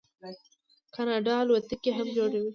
[0.95, 2.49] کاناډا الوتکې هم جوړوي.